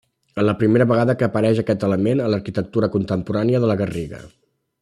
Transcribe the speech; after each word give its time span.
En 0.35 0.45
la 0.45 0.53
primera 0.61 0.87
vegada 0.91 1.15
que 1.19 1.27
apareix 1.27 1.61
aquest 1.63 1.85
element 1.89 2.23
a 2.25 2.31
l'arquitectura 2.35 2.93
contemporània 2.99 3.65
de 3.67 3.71
la 3.73 3.81
Garriga. 3.83 4.27